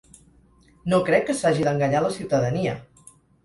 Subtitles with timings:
[0.93, 2.77] No crec que s’hagi d’enganyar la ciutadania.